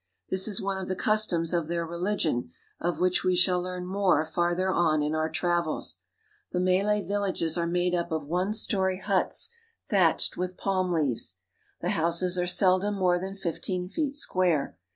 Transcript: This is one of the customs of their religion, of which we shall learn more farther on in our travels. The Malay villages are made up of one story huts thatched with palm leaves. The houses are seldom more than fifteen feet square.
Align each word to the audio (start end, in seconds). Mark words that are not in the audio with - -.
This 0.31 0.47
is 0.47 0.59
one 0.59 0.79
of 0.79 0.87
the 0.87 0.95
customs 0.95 1.53
of 1.53 1.67
their 1.67 1.85
religion, 1.85 2.49
of 2.79 2.99
which 2.99 3.23
we 3.23 3.35
shall 3.35 3.61
learn 3.61 3.85
more 3.85 4.25
farther 4.25 4.71
on 4.71 5.03
in 5.03 5.13
our 5.13 5.29
travels. 5.29 5.99
The 6.51 6.59
Malay 6.59 7.03
villages 7.05 7.55
are 7.55 7.67
made 7.67 7.93
up 7.93 8.11
of 8.11 8.25
one 8.25 8.53
story 8.53 8.99
huts 8.99 9.51
thatched 9.87 10.37
with 10.37 10.57
palm 10.57 10.91
leaves. 10.91 11.35
The 11.81 11.91
houses 11.91 12.39
are 12.39 12.47
seldom 12.47 12.95
more 12.95 13.19
than 13.19 13.35
fifteen 13.35 13.87
feet 13.87 14.15
square. 14.15 14.75